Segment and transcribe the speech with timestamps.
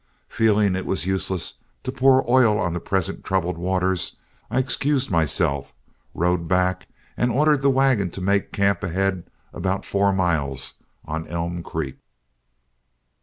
[0.29, 4.15] Feeling it was useless to pour oil on the present troubled waters,
[4.49, 5.75] I excused myself,
[6.15, 10.73] rode back, and ordered the wagon to make camp ahead about four miles
[11.05, 11.99] on Elm Creek.